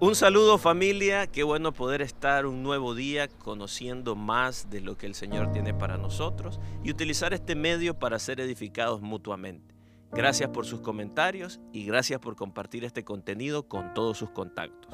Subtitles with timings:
[0.00, 5.06] Un saludo familia, qué bueno poder estar un nuevo día conociendo más de lo que
[5.06, 9.74] el Señor tiene para nosotros y utilizar este medio para ser edificados mutuamente.
[10.12, 14.92] Gracias por sus comentarios y gracias por compartir este contenido con todos sus contactos.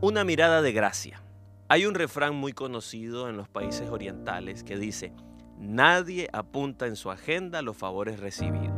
[0.00, 1.22] Una mirada de gracia.
[1.68, 5.12] Hay un refrán muy conocido en los países orientales que dice,
[5.60, 8.74] nadie apunta en su agenda los favores recibidos.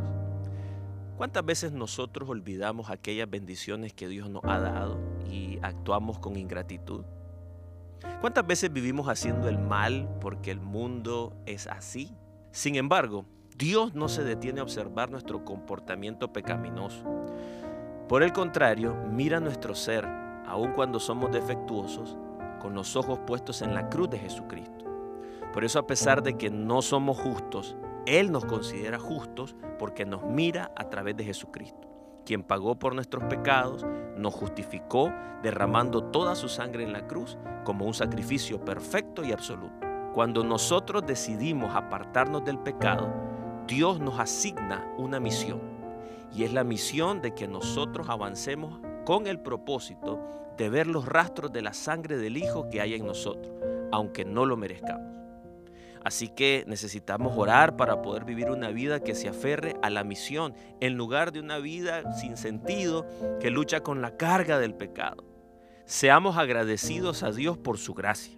[1.17, 7.05] ¿Cuántas veces nosotros olvidamos aquellas bendiciones que Dios nos ha dado y actuamos con ingratitud?
[8.19, 12.11] ¿Cuántas veces vivimos haciendo el mal porque el mundo es así?
[12.51, 13.25] Sin embargo,
[13.57, 17.03] Dios no se detiene a observar nuestro comportamiento pecaminoso.
[18.09, 22.17] Por el contrario, mira nuestro ser, aun cuando somos defectuosos,
[22.59, 24.82] con los ojos puestos en la cruz de Jesucristo.
[25.53, 30.23] Por eso a pesar de que no somos justos, Él nos considera justos porque nos
[30.23, 31.87] mira a través de Jesucristo,
[32.25, 33.85] quien pagó por nuestros pecados,
[34.17, 39.87] nos justificó derramando toda su sangre en la cruz como un sacrificio perfecto y absoluto.
[40.13, 43.13] Cuando nosotros decidimos apartarnos del pecado,
[43.67, 45.61] Dios nos asigna una misión.
[46.33, 50.19] Y es la misión de que nosotros avancemos con el propósito
[50.57, 53.53] de ver los rastros de la sangre del Hijo que hay en nosotros,
[53.91, 55.22] aunque no lo merezcamos.
[56.03, 60.53] Así que necesitamos orar para poder vivir una vida que se aferre a la misión,
[60.81, 63.07] en lugar de una vida sin sentido
[63.39, 65.23] que lucha con la carga del pecado.
[65.85, 68.37] Seamos agradecidos a Dios por su gracia.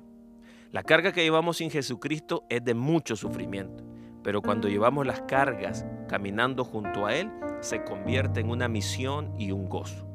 [0.72, 3.84] La carga que llevamos sin Jesucristo es de mucho sufrimiento,
[4.24, 7.32] pero cuando llevamos las cargas caminando junto a Él,
[7.62, 10.06] se convierte en una misión y un gozo.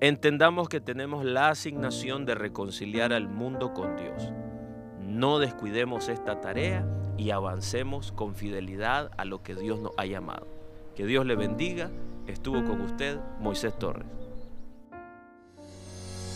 [0.00, 4.30] Entendamos que tenemos la asignación de reconciliar al mundo con Dios.
[5.06, 6.84] No descuidemos esta tarea
[7.16, 10.48] y avancemos con fidelidad a lo que Dios nos ha llamado.
[10.96, 11.90] Que Dios le bendiga.
[12.26, 14.06] Estuvo con usted Moisés Torres.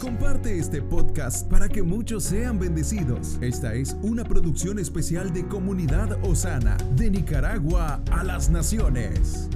[0.01, 3.39] Comparte este podcast para que muchos sean bendecidos.
[3.43, 9.51] Esta es una producción especial de Comunidad Osana, de Nicaragua a las Naciones.